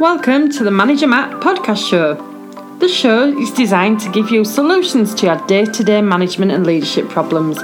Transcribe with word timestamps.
Welcome 0.00 0.50
to 0.50 0.64
the 0.64 0.72
Manager 0.72 1.06
Matt 1.06 1.40
podcast 1.40 1.88
show. 1.88 2.14
The 2.80 2.88
show 2.88 3.28
is 3.38 3.52
designed 3.52 4.00
to 4.00 4.10
give 4.10 4.28
you 4.28 4.44
solutions 4.44 5.14
to 5.14 5.26
your 5.26 5.36
day 5.46 5.66
to 5.66 5.84
day 5.84 6.02
management 6.02 6.50
and 6.50 6.66
leadership 6.66 7.08
problems. 7.08 7.58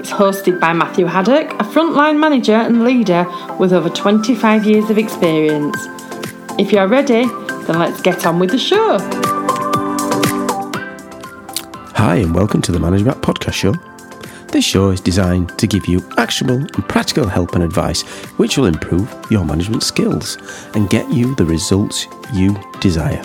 It's 0.00 0.10
hosted 0.10 0.58
by 0.58 0.72
Matthew 0.72 1.06
Haddock, 1.06 1.52
a 1.52 1.62
frontline 1.62 2.18
manager 2.18 2.56
and 2.56 2.82
leader 2.82 3.24
with 3.60 3.72
over 3.72 3.88
25 3.88 4.64
years 4.64 4.90
of 4.90 4.98
experience. 4.98 5.76
If 6.58 6.72
you're 6.72 6.88
ready, 6.88 7.24
then 7.66 7.78
let's 7.78 8.00
get 8.00 8.26
on 8.26 8.40
with 8.40 8.50
the 8.50 8.58
show. 8.58 8.98
Hi, 11.94 12.16
and 12.16 12.34
welcome 12.34 12.62
to 12.62 12.72
the 12.72 12.80
Manager 12.80 13.04
Matt 13.04 13.18
podcast 13.18 13.54
show. 13.54 13.74
This 14.48 14.64
show 14.64 14.90
is 14.90 15.00
designed 15.00 15.58
to 15.58 15.66
give 15.66 15.86
you 15.86 16.08
actionable 16.16 16.58
and 16.58 16.88
practical 16.88 17.26
help 17.26 17.54
and 17.54 17.64
advice 17.64 18.02
which 18.38 18.56
will 18.56 18.66
improve 18.66 19.12
your 19.30 19.44
management 19.44 19.82
skills 19.82 20.38
and 20.74 20.88
get 20.88 21.10
you 21.12 21.34
the 21.34 21.44
results 21.44 22.06
you 22.32 22.56
desire. 22.80 23.22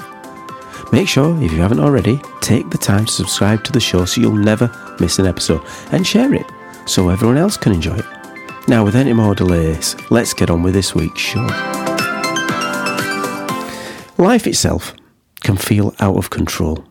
Make 0.92 1.08
sure, 1.08 1.42
if 1.42 1.54
you 1.54 1.62
haven't 1.62 1.80
already, 1.80 2.20
take 2.42 2.70
the 2.70 2.78
time 2.78 3.06
to 3.06 3.12
subscribe 3.12 3.64
to 3.64 3.72
the 3.72 3.80
show 3.80 4.04
so 4.04 4.20
you'll 4.20 4.34
never 4.34 4.70
miss 5.00 5.20
an 5.20 5.26
episode 5.26 5.62
and 5.92 6.06
share 6.06 6.34
it 6.34 6.46
so 6.86 7.10
everyone 7.10 7.38
else 7.38 7.56
can 7.56 7.72
enjoy 7.72 7.96
it. 7.96 8.06
Now, 8.68 8.84
with 8.84 8.96
any 8.96 9.14
more 9.14 9.34
delays, 9.34 9.96
let's 10.10 10.34
get 10.34 10.50
on 10.50 10.64
with 10.64 10.74
this 10.74 10.94
week's 10.94 11.22
show. 11.22 11.48
Life 14.18 14.46
itself 14.48 14.94
can 15.42 15.56
feel 15.56 15.96
out 16.00 16.18
of 16.18 16.30
control 16.30 16.86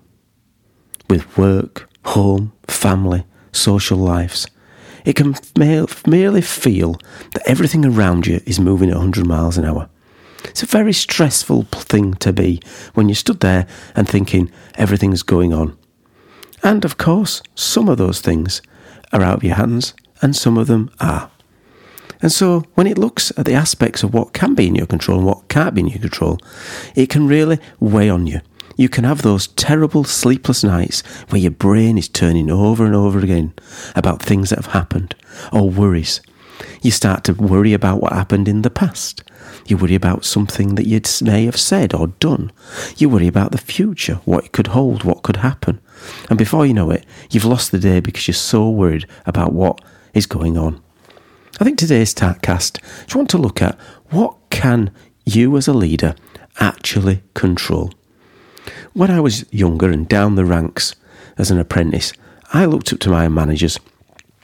with 1.08 1.36
work, 1.36 1.88
home, 2.04 2.52
family, 2.66 3.24
social 3.52 3.98
lives. 3.98 4.46
It 5.04 5.16
can 5.16 5.34
merely 5.56 6.42
feel 6.42 6.98
that 7.32 7.46
everything 7.46 7.84
around 7.84 8.26
you 8.26 8.40
is 8.46 8.60
moving 8.60 8.90
at 8.90 8.96
100 8.96 9.26
miles 9.26 9.56
an 9.56 9.64
hour. 9.64 9.88
It's 10.44 10.62
a 10.62 10.66
very 10.66 10.92
stressful 10.92 11.64
thing 11.64 12.14
to 12.14 12.32
be 12.32 12.60
when 12.94 13.08
you're 13.08 13.14
stood 13.14 13.40
there 13.40 13.66
and 13.94 14.08
thinking 14.08 14.50
everything's 14.76 15.22
going 15.22 15.52
on. 15.52 15.76
And 16.62 16.84
of 16.84 16.98
course, 16.98 17.42
some 17.54 17.88
of 17.88 17.98
those 17.98 18.20
things 18.20 18.60
are 19.12 19.22
out 19.22 19.38
of 19.38 19.44
your 19.44 19.54
hands 19.54 19.94
and 20.22 20.36
some 20.36 20.58
of 20.58 20.66
them 20.66 20.90
are. 21.00 21.30
And 22.22 22.30
so, 22.30 22.64
when 22.74 22.86
it 22.86 22.98
looks 22.98 23.32
at 23.38 23.46
the 23.46 23.54
aspects 23.54 24.02
of 24.02 24.12
what 24.12 24.34
can 24.34 24.54
be 24.54 24.66
in 24.66 24.74
your 24.74 24.86
control 24.86 25.18
and 25.18 25.26
what 25.26 25.48
can't 25.48 25.74
be 25.74 25.80
in 25.80 25.88
your 25.88 26.00
control, 26.00 26.38
it 26.94 27.08
can 27.08 27.26
really 27.26 27.58
weigh 27.78 28.10
on 28.10 28.26
you 28.26 28.40
you 28.80 28.88
can 28.88 29.04
have 29.04 29.20
those 29.20 29.48
terrible 29.48 30.04
sleepless 30.04 30.64
nights 30.64 31.02
where 31.28 31.40
your 31.42 31.50
brain 31.50 31.98
is 31.98 32.08
turning 32.08 32.50
over 32.50 32.86
and 32.86 32.94
over 32.94 33.18
again 33.18 33.52
about 33.94 34.22
things 34.22 34.48
that 34.48 34.56
have 34.56 34.72
happened 34.72 35.14
or 35.52 35.68
worries. 35.68 36.22
You 36.80 36.90
start 36.90 37.24
to 37.24 37.34
worry 37.34 37.74
about 37.74 38.00
what 38.00 38.14
happened 38.14 38.48
in 38.48 38.62
the 38.62 38.70
past. 38.70 39.22
You 39.66 39.76
worry 39.76 39.94
about 39.94 40.24
something 40.24 40.76
that 40.76 40.86
you 40.86 41.02
may 41.20 41.44
have 41.44 41.60
said 41.60 41.92
or 41.92 42.06
done. 42.06 42.52
You 42.96 43.10
worry 43.10 43.26
about 43.26 43.52
the 43.52 43.58
future, 43.58 44.14
what 44.24 44.46
it 44.46 44.52
could 44.52 44.68
hold, 44.68 45.04
what 45.04 45.24
could 45.24 45.36
happen. 45.36 45.78
And 46.30 46.38
before 46.38 46.64
you 46.64 46.72
know 46.72 46.90
it, 46.90 47.04
you've 47.30 47.44
lost 47.44 47.72
the 47.72 47.78
day 47.78 48.00
because 48.00 48.28
you're 48.28 48.34
so 48.34 48.70
worried 48.70 49.06
about 49.26 49.52
what 49.52 49.82
is 50.14 50.24
going 50.24 50.56
on. 50.56 50.80
I 51.60 51.64
think 51.64 51.78
today's 51.78 52.14
cast, 52.14 52.78
I 52.82 53.02
just 53.02 53.14
want 53.14 53.28
to 53.28 53.36
look 53.36 53.60
at 53.60 53.78
what 54.08 54.38
can 54.48 54.90
you 55.26 55.58
as 55.58 55.68
a 55.68 55.74
leader 55.74 56.14
actually 56.58 57.22
control. 57.34 57.92
When 58.92 59.10
I 59.10 59.20
was 59.20 59.44
younger 59.52 59.90
and 59.90 60.08
down 60.08 60.34
the 60.34 60.44
ranks 60.44 60.94
as 61.38 61.50
an 61.50 61.58
apprentice, 61.58 62.12
I 62.52 62.64
looked 62.64 62.92
up 62.92 62.98
to 63.00 63.10
my 63.10 63.28
managers, 63.28 63.78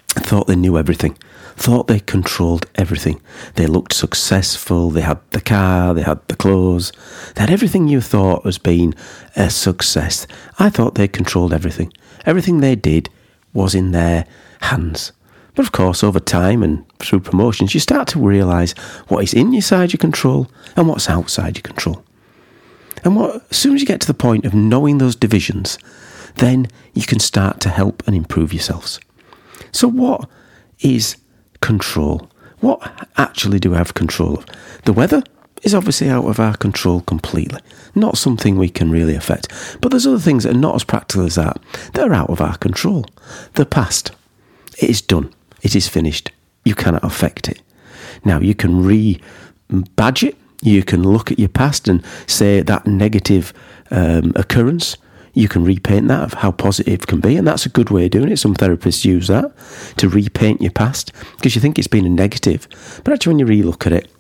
thought 0.09 0.47
they 0.47 0.57
knew 0.57 0.79
everything, 0.79 1.19
thought 1.57 1.87
they 1.89 2.01
controlled 2.01 2.67
everything. 2.77 3.21
They 3.55 3.67
looked 3.67 3.93
successful, 3.93 4.91
they 4.91 5.01
had 5.01 5.19
the 5.31 5.41
car, 5.41 5.95
they 5.95 6.03
had 6.03 6.27
the 6.29 6.37
clothes, 6.37 6.93
they 7.35 7.41
had 7.41 7.51
everything 7.51 7.89
you 7.89 8.01
thought 8.01 8.45
was 8.45 8.59
being 8.59 8.95
a 9.35 9.51
success. 9.51 10.27
I 10.59 10.71
thought 10.71 10.95
they 10.95 11.09
controlled 11.09 11.53
everything. 11.53 11.93
Everything 12.25 12.61
they 12.61 12.77
did 12.77 13.11
was 13.53 13.75
in 13.75 13.93
their 13.93 14.27
hands. 14.61 15.13
But 15.55 15.65
of 15.65 15.73
course, 15.73 16.05
over 16.05 16.21
time 16.21 16.63
and 16.63 16.85
through 16.99 17.21
promotions, 17.21 17.73
you 17.73 17.81
start 17.81 18.09
to 18.09 18.21
realise 18.21 18.73
what 19.09 19.25
is 19.25 19.33
in 19.33 19.53
your 19.53 19.63
side 19.63 19.93
your 19.93 19.99
control 19.99 20.49
and 20.77 20.87
what's 20.87 21.09
outside 21.09 21.57
your 21.57 21.63
control. 21.63 22.05
And 23.05 23.17
what, 23.17 23.45
as 23.51 23.57
soon 23.57 23.75
as 23.75 23.81
you 23.81 23.87
get 23.87 24.01
to 24.01 24.07
the 24.07 24.15
point 24.15 24.45
of 24.45 24.55
knowing 24.55 24.99
those 24.99 25.17
divisions, 25.17 25.79
then 26.37 26.69
you 26.95 27.03
can 27.03 27.21
start 27.21 27.61
to 27.61 27.69
help 27.69 28.03
and 28.07 28.15
improve 28.15 28.53
yourselves. 28.53 29.01
So, 29.73 29.89
what 29.89 30.29
is 30.81 31.17
control? 31.61 32.29
What 32.61 33.09
actually 33.17 33.59
do 33.59 33.71
we 33.71 33.77
have 33.77 33.95
control 33.95 34.39
of? 34.39 34.47
The 34.85 34.93
weather 34.93 35.23
is 35.63 35.75
obviously 35.75 36.09
out 36.09 36.27
of 36.27 36.39
our 36.39 36.57
control 36.57 37.01
completely, 37.03 37.61
not 37.95 38.19
something 38.19 38.57
we 38.57 38.69
can 38.69 38.91
really 38.91 39.15
affect. 39.15 39.49
But 39.81 39.91
there's 39.91 40.07
other 40.07 40.19
things 40.19 40.45
that 40.45 40.55
are 40.55 40.59
not 40.59 40.75
as 40.75 40.85
practical 40.85 41.27
as 41.27 41.35
that 41.37 41.61
that 41.95 42.09
are 42.09 42.15
out 42.15 42.31
of 42.31 42.41
our 42.41 42.57
control. 42.59 43.07
The 43.55 43.67
past, 43.67 44.13
it 44.79 44.91
is 44.91 45.03
done, 45.03 45.33
it 45.63 45.75
is 45.75 45.89
finished. 45.89 46.31
You 46.65 46.75
cannot 46.75 47.05
affect 47.05 47.49
it. 47.49 47.61
Now, 48.25 48.41
you 48.41 48.55
can 48.55 48.85
re 48.85 49.21
badge 49.69 50.25
it 50.25 50.37
you 50.63 50.83
can 50.83 51.03
look 51.03 51.31
at 51.31 51.39
your 51.39 51.49
past 51.49 51.89
and 51.89 52.05
say 52.27 52.61
that 52.63 52.87
negative 52.87 53.53
um, 53.91 54.33
occurrence. 54.37 54.97
You 55.35 55.49
can 55.49 55.65
repaint 55.65 56.09
that 56.09 56.23
of 56.23 56.33
how 56.33 56.51
positive 56.51 57.07
can 57.07 57.21
be, 57.21 57.37
and 57.37 57.47
that's 57.47 57.67
a 57.67 57.69
good 57.69 57.91
way 57.91 58.07
of 58.07 58.11
doing 58.11 58.31
it. 58.31 58.39
Some 58.39 58.55
therapists 58.55 59.05
use 59.05 59.29
that 59.29 59.53
to 59.99 60.09
repaint 60.09 60.63
your 60.63 60.73
past 60.73 61.13
because 61.37 61.55
you 61.55 61.61
think 61.61 61.79
it's 61.79 61.89
been 61.89 62.07
a 62.07 62.11
negative, 62.11 62.67
but 63.05 63.13
actually, 63.13 63.35
when 63.35 63.41
you 63.41 63.47
relook 63.47 63.87
at 63.87 63.93
it, 63.93 64.11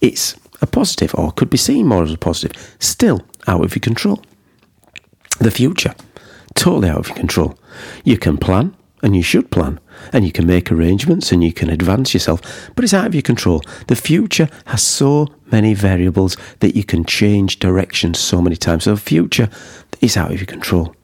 it's 0.00 0.36
a 0.60 0.66
positive, 0.66 1.14
or 1.14 1.30
could 1.32 1.50
be 1.50 1.56
seen 1.56 1.86
more 1.86 2.02
as 2.02 2.12
a 2.12 2.18
positive. 2.18 2.76
Still 2.80 3.20
out 3.46 3.64
of 3.64 3.74
your 3.74 3.80
control. 3.80 4.20
The 5.38 5.50
future, 5.50 5.94
totally 6.54 6.88
out 6.88 6.98
of 6.98 7.08
your 7.08 7.16
control. 7.16 7.58
You 8.04 8.18
can 8.18 8.36
plan, 8.36 8.74
and 9.04 9.14
you 9.14 9.22
should 9.22 9.50
plan 9.50 9.78
and 10.14 10.24
you 10.24 10.32
can 10.32 10.46
make 10.46 10.72
arrangements 10.72 11.30
and 11.30 11.44
you 11.44 11.52
can 11.52 11.68
advance 11.68 12.14
yourself, 12.14 12.40
but 12.74 12.84
it's 12.84 12.94
out 12.94 13.06
of 13.06 13.14
your 13.14 13.22
control. 13.22 13.62
The 13.86 13.96
future 13.96 14.48
has 14.64 14.82
so 14.82 15.28
many 15.52 15.74
variables 15.74 16.38
that 16.60 16.74
you 16.74 16.84
can 16.84 17.04
change 17.04 17.58
direction 17.58 18.14
so 18.14 18.40
many 18.40 18.56
times. 18.56 18.84
So 18.84 18.94
the 18.94 19.00
future 19.00 19.50
is 20.00 20.16
out 20.16 20.32
of 20.32 20.38
your 20.38 20.46
control. 20.46 20.96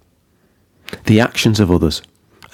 The 1.04 1.20
actions 1.20 1.60
of 1.60 1.70
others. 1.70 2.00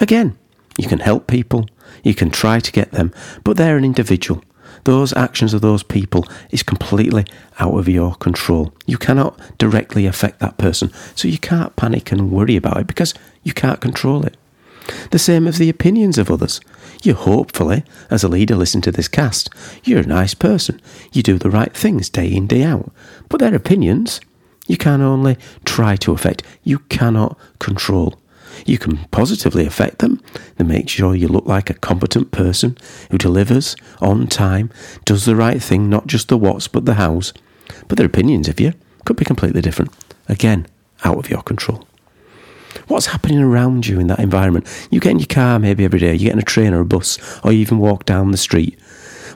Again, 0.00 0.36
you 0.78 0.88
can 0.88 0.98
help 0.98 1.28
people, 1.28 1.68
you 2.02 2.14
can 2.14 2.30
try 2.30 2.58
to 2.58 2.72
get 2.72 2.90
them, 2.90 3.14
but 3.44 3.56
they're 3.56 3.78
an 3.78 3.84
individual. 3.84 4.42
Those 4.82 5.12
actions 5.12 5.54
of 5.54 5.60
those 5.60 5.84
people 5.84 6.26
is 6.50 6.64
completely 6.64 7.24
out 7.60 7.78
of 7.78 7.88
your 7.88 8.16
control. 8.16 8.74
You 8.84 8.98
cannot 8.98 9.40
directly 9.58 10.06
affect 10.06 10.40
that 10.40 10.58
person, 10.58 10.90
so 11.14 11.28
you 11.28 11.38
can't 11.38 11.74
panic 11.76 12.10
and 12.10 12.32
worry 12.32 12.56
about 12.56 12.78
it 12.78 12.86
because 12.88 13.14
you 13.44 13.52
can't 13.52 13.80
control 13.80 14.26
it. 14.26 14.36
The 15.10 15.18
same 15.18 15.46
as 15.46 15.58
the 15.58 15.68
opinions 15.68 16.18
of 16.18 16.30
others. 16.30 16.60
You 17.02 17.14
hopefully, 17.14 17.78
eh? 17.78 17.90
as 18.10 18.24
a 18.24 18.28
leader, 18.28 18.56
listen 18.56 18.80
to 18.82 18.92
this 18.92 19.08
cast. 19.08 19.50
You're 19.84 20.00
a 20.00 20.06
nice 20.06 20.34
person. 20.34 20.80
You 21.12 21.22
do 21.22 21.38
the 21.38 21.50
right 21.50 21.72
things 21.74 22.08
day 22.08 22.32
in, 22.32 22.46
day 22.46 22.62
out. 22.62 22.92
But 23.28 23.40
their 23.40 23.54
opinions, 23.54 24.20
you 24.66 24.76
can 24.76 25.00
only 25.02 25.36
try 25.64 25.96
to 25.96 26.12
affect. 26.12 26.42
You 26.62 26.80
cannot 26.80 27.38
control. 27.58 28.18
You 28.64 28.78
can 28.78 28.96
positively 29.10 29.66
affect 29.66 29.98
them 29.98 30.20
and 30.58 30.68
make 30.68 30.88
sure 30.88 31.14
you 31.14 31.28
look 31.28 31.46
like 31.46 31.68
a 31.68 31.74
competent 31.74 32.30
person 32.30 32.78
who 33.10 33.18
delivers 33.18 33.76
on 34.00 34.26
time, 34.28 34.70
does 35.04 35.26
the 35.26 35.36
right 35.36 35.62
thing, 35.62 35.90
not 35.90 36.06
just 36.06 36.28
the 36.28 36.38
what's 36.38 36.68
but 36.68 36.86
the 36.86 36.94
how's. 36.94 37.34
But 37.88 37.98
their 37.98 38.06
opinions 38.06 38.48
of 38.48 38.60
you 38.60 38.72
could 39.04 39.16
be 39.16 39.24
completely 39.24 39.60
different. 39.60 39.92
Again, 40.28 40.66
out 41.04 41.18
of 41.18 41.28
your 41.30 41.42
control. 41.42 41.86
What's 42.88 43.06
happening 43.06 43.40
around 43.40 43.86
you 43.86 43.98
in 44.00 44.06
that 44.08 44.18
environment? 44.18 44.66
You 44.90 45.00
get 45.00 45.12
in 45.12 45.18
your 45.18 45.26
car 45.26 45.58
maybe 45.58 45.84
every 45.84 45.98
day, 45.98 46.12
you 46.14 46.26
get 46.26 46.32
in 46.32 46.38
a 46.38 46.42
train 46.42 46.72
or 46.72 46.80
a 46.80 46.84
bus, 46.84 47.18
or 47.44 47.52
you 47.52 47.60
even 47.60 47.78
walk 47.78 48.04
down 48.04 48.30
the 48.30 48.36
street. 48.36 48.78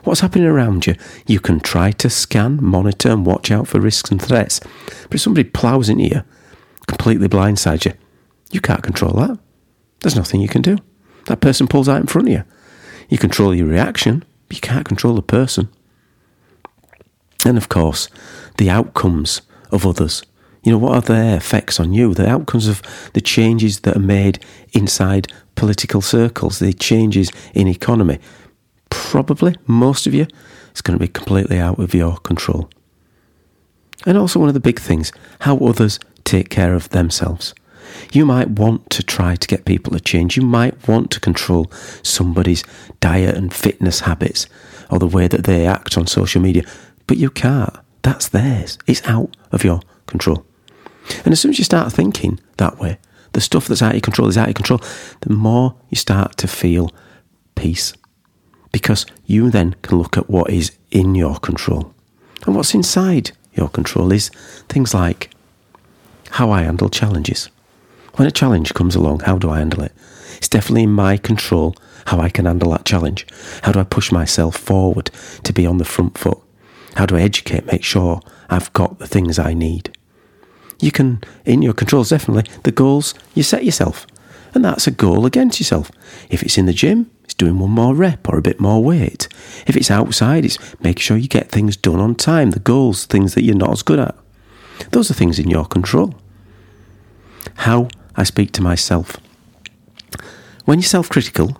What's 0.03 0.21
happening 0.21 0.47
around 0.47 0.87
you? 0.87 0.95
You 1.27 1.39
can 1.39 1.59
try 1.59 1.91
to 1.91 2.09
scan, 2.09 2.63
monitor, 2.63 3.09
and 3.09 3.25
watch 3.25 3.51
out 3.51 3.67
for 3.67 3.79
risks 3.79 4.09
and 4.09 4.21
threats. 4.21 4.59
But 5.03 5.15
if 5.15 5.21
somebody 5.21 5.47
ploughs 5.47 5.89
into 5.89 6.05
you, 6.05 6.23
completely 6.87 7.27
blindsides 7.27 7.85
you, 7.85 7.93
you 8.51 8.61
can't 8.61 8.83
control 8.83 9.13
that. 9.13 9.37
There's 9.99 10.15
nothing 10.15 10.41
you 10.41 10.47
can 10.47 10.63
do. 10.63 10.77
That 11.27 11.41
person 11.41 11.67
pulls 11.67 11.87
out 11.87 12.01
in 12.01 12.07
front 12.07 12.27
of 12.27 12.33
you. 12.33 12.43
You 13.09 13.17
control 13.17 13.53
your 13.53 13.67
reaction, 13.67 14.23
but 14.47 14.57
you 14.57 14.61
can't 14.61 14.87
control 14.87 15.13
the 15.15 15.21
person. 15.21 15.69
And 17.45 17.57
of 17.57 17.69
course, 17.69 18.09
the 18.57 18.69
outcomes 18.69 19.41
of 19.71 19.85
others 19.85 20.23
you 20.63 20.71
know, 20.71 20.77
what 20.77 20.93
are 20.93 21.01
their 21.01 21.37
effects 21.37 21.79
on 21.79 21.93
you? 21.93 22.13
The 22.13 22.29
outcomes 22.29 22.67
of 22.67 22.81
the 23.13 23.21
changes 23.21 23.81
that 23.81 23.95
are 23.95 23.99
made 23.99 24.43
inside 24.73 25.31
political 25.55 26.01
circles, 26.01 26.59
the 26.59 26.73
changes 26.73 27.31
in 27.53 27.67
economy. 27.67 28.19
Probably, 28.89 29.55
most 29.65 30.05
of 30.05 30.13
you, 30.13 30.27
it's 30.69 30.81
going 30.81 30.97
to 30.97 31.03
be 31.03 31.11
completely 31.11 31.57
out 31.59 31.79
of 31.79 31.93
your 31.93 32.17
control. 32.17 32.69
And 34.05 34.17
also, 34.17 34.39
one 34.39 34.49
of 34.49 34.53
the 34.53 34.59
big 34.59 34.79
things, 34.79 35.11
how 35.39 35.57
others 35.57 35.99
take 36.23 36.49
care 36.49 36.75
of 36.75 36.89
themselves. 36.89 37.53
You 38.13 38.25
might 38.25 38.49
want 38.51 38.89
to 38.91 39.03
try 39.03 39.35
to 39.35 39.47
get 39.47 39.65
people 39.65 39.93
to 39.93 39.99
change. 39.99 40.37
You 40.37 40.43
might 40.43 40.87
want 40.87 41.11
to 41.11 41.19
control 41.19 41.71
somebody's 42.03 42.63
diet 42.99 43.35
and 43.35 43.53
fitness 43.53 44.01
habits 44.01 44.47
or 44.89 44.99
the 44.99 45.07
way 45.07 45.27
that 45.27 45.43
they 45.43 45.65
act 45.65 45.97
on 45.97 46.07
social 46.07 46.41
media, 46.41 46.63
but 47.07 47.17
you 47.17 47.29
can't 47.29 47.75
That's 48.03 48.29
theirs. 48.29 48.77
It's 48.87 49.05
out 49.07 49.35
of 49.51 49.63
your 49.63 49.81
control. 50.07 50.43
And 51.23 51.31
as 51.31 51.39
soon 51.39 51.51
as 51.51 51.59
you 51.59 51.65
start 51.65 51.91
thinking 51.91 52.39
that 52.57 52.79
way, 52.79 52.97
the 53.33 53.41
stuff 53.41 53.67
that's 53.67 53.81
out 53.81 53.89
of 53.89 53.95
your 53.95 54.01
control 54.01 54.27
is 54.27 54.37
out 54.37 54.49
of 54.49 54.55
control, 54.55 54.81
the 55.21 55.33
more 55.33 55.75
you 55.89 55.95
start 55.95 56.37
to 56.37 56.47
feel 56.47 56.91
peace. 57.55 57.93
Because 58.71 59.05
you 59.25 59.49
then 59.49 59.75
can 59.81 59.97
look 59.97 60.17
at 60.17 60.29
what 60.29 60.49
is 60.49 60.71
in 60.91 61.15
your 61.15 61.37
control. 61.37 61.93
And 62.45 62.55
what's 62.55 62.73
inside 62.73 63.31
your 63.53 63.69
control 63.69 64.11
is 64.11 64.29
things 64.69 64.93
like 64.93 65.29
how 66.31 66.51
I 66.51 66.63
handle 66.63 66.89
challenges. 66.89 67.49
When 68.15 68.27
a 68.27 68.31
challenge 68.31 68.73
comes 68.73 68.95
along, 68.95 69.21
how 69.21 69.37
do 69.37 69.49
I 69.49 69.59
handle 69.59 69.83
it? 69.83 69.93
It's 70.37 70.49
definitely 70.49 70.83
in 70.83 70.91
my 70.91 71.17
control 71.17 71.75
how 72.07 72.19
I 72.19 72.29
can 72.29 72.45
handle 72.45 72.71
that 72.71 72.85
challenge. 72.85 73.27
How 73.63 73.71
do 73.71 73.79
I 73.79 73.83
push 73.83 74.11
myself 74.11 74.55
forward 74.57 75.11
to 75.43 75.53
be 75.53 75.65
on 75.65 75.77
the 75.77 75.85
front 75.85 76.17
foot? 76.17 76.39
How 76.95 77.05
do 77.05 77.15
I 77.15 77.21
educate, 77.21 77.65
make 77.65 77.83
sure 77.83 78.21
I've 78.49 78.73
got 78.73 78.99
the 78.99 79.07
things 79.07 79.39
I 79.39 79.53
need? 79.53 79.95
You 80.81 80.91
can, 80.91 81.21
in 81.45 81.61
your 81.61 81.73
controls, 81.73 82.09
definitely, 82.09 82.51
the 82.63 82.71
goals 82.71 83.13
you 83.33 83.43
set 83.43 83.63
yourself. 83.63 84.05
And 84.53 84.65
that's 84.65 84.87
a 84.87 84.91
goal 84.91 85.25
against 85.25 85.59
yourself. 85.59 85.91
If 86.29 86.43
it's 86.43 86.57
in 86.57 86.65
the 86.65 86.73
gym, 86.73 87.09
it's 87.23 87.33
doing 87.33 87.59
one 87.59 87.71
more 87.71 87.95
rep 87.95 88.27
or 88.27 88.37
a 88.37 88.41
bit 88.41 88.59
more 88.59 88.83
weight. 88.83 89.29
If 89.65 89.77
it's 89.77 89.89
outside, 89.89 90.43
it's 90.43 90.57
making 90.81 91.01
sure 91.01 91.15
you 91.15 91.29
get 91.29 91.49
things 91.49 91.77
done 91.77 91.99
on 91.99 92.15
time, 92.15 92.51
the 92.51 92.59
goals, 92.59 93.05
things 93.05 93.35
that 93.35 93.43
you're 93.43 93.55
not 93.55 93.71
as 93.71 93.83
good 93.83 93.99
at. 93.99 94.17
Those 94.91 95.09
are 95.09 95.13
things 95.13 95.39
in 95.39 95.49
your 95.49 95.65
control. 95.65 96.15
How 97.55 97.87
I 98.17 98.23
speak 98.23 98.51
to 98.53 98.61
myself. 98.61 99.17
When 100.65 100.79
you're 100.79 100.87
self 100.87 101.09
critical, 101.09 101.57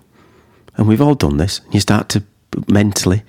and 0.76 0.86
we've 0.88 1.00
all 1.00 1.14
done 1.14 1.36
this, 1.36 1.60
you 1.70 1.80
start 1.80 2.08
to 2.10 2.24
mentally 2.68 3.22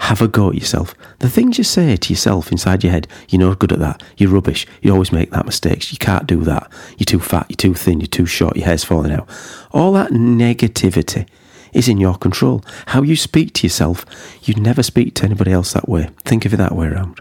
have 0.00 0.20
a 0.20 0.28
go 0.28 0.48
at 0.48 0.54
yourself. 0.54 0.94
The 1.20 1.30
things 1.30 1.58
you 1.58 1.64
say 1.64 1.96
to 1.96 2.12
yourself 2.12 2.50
inside 2.52 2.82
your 2.82 2.92
head, 2.92 3.08
you're 3.28 3.54
good 3.54 3.72
at 3.72 3.78
that, 3.78 4.02
you're 4.16 4.30
rubbish, 4.30 4.66
you 4.82 4.92
always 4.92 5.12
make 5.12 5.30
that 5.30 5.46
mistakes, 5.46 5.92
you 5.92 5.98
can't 5.98 6.26
do 6.26 6.42
that, 6.44 6.70
you're 6.98 7.04
too 7.04 7.20
fat, 7.20 7.46
you're 7.48 7.56
too 7.56 7.74
thin, 7.74 8.00
you're 8.00 8.06
too 8.06 8.26
short, 8.26 8.56
your 8.56 8.66
hair's 8.66 8.84
falling 8.84 9.12
out. 9.12 9.28
All 9.72 9.92
that 9.92 10.10
negativity 10.10 11.28
is 11.72 11.88
in 11.88 11.98
your 11.98 12.16
control. 12.16 12.64
How 12.86 13.02
you 13.02 13.16
speak 13.16 13.52
to 13.54 13.66
yourself, 13.66 14.04
you 14.42 14.54
never 14.54 14.82
speak 14.82 15.14
to 15.14 15.24
anybody 15.24 15.52
else 15.52 15.72
that 15.72 15.88
way. 15.88 16.08
Think 16.24 16.44
of 16.44 16.54
it 16.54 16.58
that 16.58 16.74
way 16.74 16.86
around. 16.86 17.20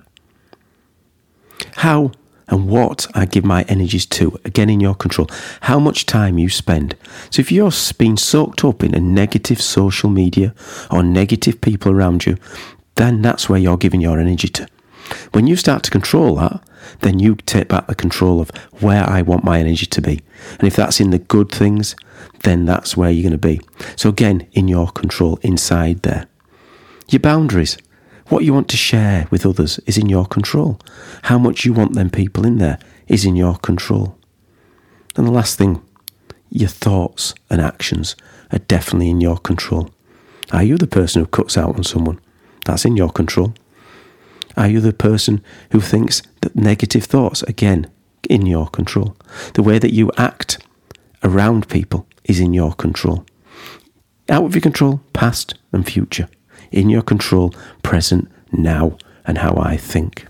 How 1.78 2.12
and 2.48 2.68
what 2.68 3.08
I 3.16 3.26
give 3.26 3.46
my 3.46 3.64
energies 3.64 4.06
to, 4.08 4.40
again 4.46 4.70
in 4.70 4.80
your 4.80 4.96
control, 4.96 5.30
how 5.62 5.80
much 5.80 6.06
time 6.06 6.38
you 6.38 6.50
spend. 6.50 6.96
So 7.30 7.40
if 7.40 7.52
you're 7.52 7.72
being 7.98 8.18
soaked 8.18 8.64
up 8.66 8.84
in 8.84 8.94
a 8.94 9.00
negative 9.00 9.62
social 9.62 10.10
media 10.10 10.54
or 10.92 11.04
negative 11.04 11.62
people 11.62 11.92
around 11.92 12.26
you, 12.26 12.38
then 12.96 13.22
that's 13.22 13.50
where 13.50 13.60
you're 13.60 13.78
giving 13.78 14.02
your 14.02 14.20
energy 14.20 14.48
to. 14.50 14.68
When 15.32 15.48
you 15.48 15.56
start 15.56 15.84
to 15.84 15.92
control 15.92 16.36
that, 16.36 16.64
then 17.00 17.20
you 17.20 17.36
take 17.36 17.70
back 17.70 17.88
the 17.88 17.96
control 17.96 18.42
of 18.42 18.52
where 18.80 19.04
I 19.04 19.22
want 19.22 19.44
my 19.44 19.60
energy 19.60 19.86
to 19.86 20.02
be. 20.02 20.22
And 20.60 20.68
if 20.68 20.76
that's 20.76 21.00
in 21.00 21.12
the 21.12 21.20
good 21.20 21.50
things, 21.50 21.96
then 22.44 22.66
that's 22.66 22.96
where 22.96 23.10
you're 23.10 23.24
going 23.24 23.40
to 23.40 23.48
be. 23.48 23.62
So 23.96 24.10
again, 24.10 24.48
in 24.52 24.68
your 24.68 24.88
control, 24.88 25.40
inside 25.42 26.04
there. 26.04 26.28
Your 27.10 27.20
boundaries. 27.20 27.78
What 28.28 28.44
you 28.44 28.54
want 28.54 28.70
to 28.70 28.78
share 28.78 29.28
with 29.30 29.46
others 29.46 29.80
is 29.86 29.98
in 29.98 30.10
your 30.10 30.26
control. 30.26 30.80
How 31.24 31.38
much 31.38 31.66
you 31.66 31.74
want 31.74 31.94
them 31.94 32.10
people 32.10 32.46
in 32.46 32.58
there 32.58 32.80
is 33.08 33.26
in 33.26 33.36
your 33.36 33.56
control. 33.56 34.18
And 35.16 35.28
the 35.28 35.32
last 35.32 35.58
thing, 35.58 35.82
your 36.50 36.70
thoughts 36.70 37.34
and 37.50 37.60
actions 37.60 38.16
are 38.52 38.60
definitely 38.60 39.10
in 39.10 39.22
your 39.22 39.38
control. 39.38 39.90
Are 40.52 40.64
you 40.64 40.78
the 40.78 40.88
person 40.88 41.22
who 41.22 41.28
cuts 41.28 41.58
out 41.58 41.76
on 41.76 41.84
someone? 41.84 42.20
That's 42.66 42.86
in 42.86 42.96
your 42.96 43.10
control. 43.10 43.54
Are 44.56 44.68
you 44.68 44.80
the 44.80 44.94
person 44.94 45.44
who 45.72 45.82
thinks 45.82 46.22
that 46.42 46.56
negative 46.56 47.04
thoughts, 47.06 47.44
again, 47.44 47.90
in 48.30 48.46
your 48.46 48.68
control? 48.68 49.18
The 49.56 49.64
way 49.64 49.80
that 49.80 49.94
you 49.94 50.12
act 50.18 50.60
around 51.24 51.68
people 51.68 52.08
is 52.24 52.40
in 52.40 52.54
your 52.54 52.74
control. 52.74 53.26
Out 54.30 54.46
of 54.46 54.56
your 54.56 54.62
control, 54.62 55.02
past 55.12 55.56
and 55.72 55.86
future 55.86 56.30
in 56.74 56.90
your 56.90 57.02
control, 57.02 57.54
present, 57.82 58.30
now, 58.52 58.98
and 59.26 59.38
how 59.38 59.56
I 59.58 59.78
think. 59.78 60.28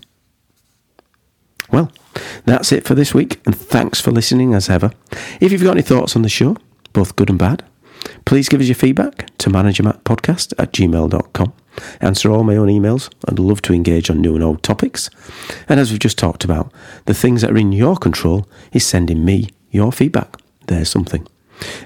Well, 1.70 1.90
that's 2.44 2.72
it 2.72 2.84
for 2.84 2.94
this 2.94 3.14
week, 3.14 3.40
and 3.46 3.56
thanks 3.56 4.00
for 4.00 4.10
listening 4.10 4.54
as 4.54 4.68
ever. 4.68 4.92
If 5.40 5.50
you've 5.50 5.64
got 5.64 5.72
any 5.72 5.82
thoughts 5.82 6.14
on 6.14 6.22
the 6.22 6.28
show, 6.28 6.56
both 6.92 7.16
good 7.16 7.30
and 7.30 7.38
bad, 7.38 7.64
please 8.24 8.48
give 8.48 8.60
us 8.60 8.68
your 8.68 8.74
feedback 8.74 9.36
to 9.38 9.50
managermattpodcast 9.50 10.54
at 10.58 10.72
gmail.com. 10.72 11.52
Answer 12.00 12.30
all 12.30 12.44
my 12.44 12.56
own 12.56 12.68
emails. 12.68 13.12
I'd 13.28 13.38
love 13.38 13.62
to 13.62 13.74
engage 13.74 14.10
on 14.10 14.20
new 14.20 14.34
and 14.34 14.44
old 14.44 14.62
topics. 14.62 15.10
And 15.68 15.80
as 15.80 15.90
we've 15.90 15.98
just 15.98 16.18
talked 16.18 16.44
about, 16.44 16.72
the 17.06 17.14
things 17.14 17.40
that 17.40 17.50
are 17.50 17.56
in 17.56 17.72
your 17.72 17.96
control 17.96 18.46
is 18.72 18.86
sending 18.86 19.24
me 19.24 19.48
your 19.70 19.90
feedback. 19.90 20.36
There's 20.68 20.88
something. 20.88 21.26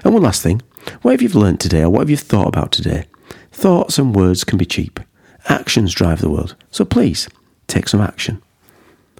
And 0.03 0.13
one 0.13 0.23
last 0.23 0.43
thing 0.43 0.61
what 1.01 1.11
have 1.11 1.21
you 1.21 1.29
learned 1.29 1.59
today 1.59 1.81
or 1.81 1.89
what 1.89 1.99
have 1.99 2.09
you 2.09 2.17
thought 2.17 2.47
about 2.47 2.71
today? 2.71 3.05
Thoughts 3.51 3.97
and 3.97 4.15
words 4.15 4.43
can 4.43 4.57
be 4.57 4.65
cheap. 4.65 4.99
Actions 5.47 5.93
drive 5.93 6.21
the 6.21 6.29
world. 6.29 6.55
So 6.71 6.85
please, 6.85 7.29
take 7.67 7.87
some 7.87 8.01
action. 8.01 8.41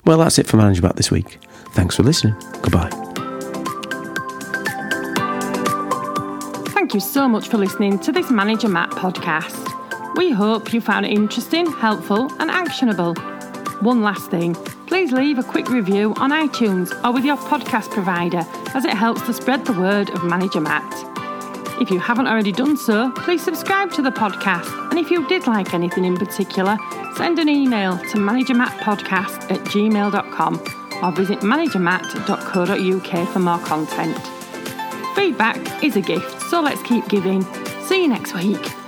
Well, 0.06 0.20
that's 0.20 0.40
it 0.40 0.48
for 0.48 0.58
Manager 0.58 0.82
Matt 0.82 0.96
this 0.96 1.12
week. 1.12 1.40
Thanks 1.74 1.96
for 1.96 2.04
listening. 2.04 2.36
Goodbye. 2.62 2.90
Thank 6.74 6.94
you 6.94 7.00
so 7.00 7.28
much 7.28 7.48
for 7.48 7.58
listening 7.58 8.00
to 8.00 8.12
this 8.12 8.32
Manager 8.32 8.70
Matt 8.70 8.92
podcast. 8.92 9.68
We 10.16 10.32
hope 10.32 10.74
you 10.74 10.82
found 10.82 11.06
it 11.06 11.12
interesting, 11.12 11.72
helpful, 11.72 12.32
and 12.40 12.50
actionable. 12.50 13.14
One 13.82 14.02
last 14.02 14.32
thing 14.32 14.56
please 14.90 15.12
leave 15.12 15.38
a 15.38 15.44
quick 15.44 15.70
review 15.70 16.16
on 16.18 16.32
iTunes 16.32 16.92
or 17.06 17.14
with 17.14 17.24
your 17.24 17.38
podcast 17.38 17.92
provider 17.92 18.44
as 18.74 18.86
it 18.86 18.94
helps 18.94 19.22
to 19.22 19.32
spread 19.32 19.64
the 19.64 19.74
word 19.74 20.10
of 20.10 20.24
Manager 20.24 20.60
Matt. 20.60 21.19
If 21.80 21.90
you 21.90 22.00
haven't 22.00 22.28
already 22.28 22.52
done 22.52 22.76
so, 22.76 23.12
please 23.12 23.42
subscribe 23.44 23.92
to 23.94 24.02
the 24.02 24.12
podcast. 24.12 24.90
And 24.90 25.00
if 25.00 25.10
you 25.10 25.26
did 25.28 25.48
like 25.48 25.74
anything 25.74 26.04
in 26.04 26.18
particular, 26.18 26.78
send 27.16 27.40
an 27.40 27.48
email 27.48 27.98
to 27.98 28.18
managermattpodcast 28.18 29.50
at 29.50 29.60
gmail.com 29.62 30.56
or 31.02 31.12
visit 31.14 31.40
managermatt.co.uk 31.40 33.28
for 33.30 33.40
more 33.40 33.60
content. 33.60 34.18
Feedback 35.16 35.84
is 35.84 35.96
a 35.96 36.02
gift, 36.02 36.42
so 36.50 36.62
let's 36.62 36.82
keep 36.84 37.08
giving. 37.08 37.44
See 37.86 38.02
you 38.02 38.10
next 38.10 38.34
week. 38.36 38.79